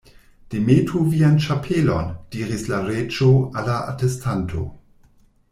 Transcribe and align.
"Demetu 0.51 1.01
vian 1.11 1.37
ĉapelon," 1.47 2.09
diris 2.37 2.65
la 2.73 2.81
Reĝo 2.89 3.29
al 3.43 3.71
la 3.73 3.77
atestanto. 3.93 4.65